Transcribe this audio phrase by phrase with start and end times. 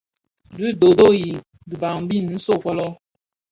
[0.57, 1.29] Dhi doodoo yi
[1.69, 2.87] biban bin nso fōlō.